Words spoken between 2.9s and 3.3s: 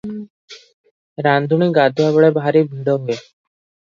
ହୁଏ।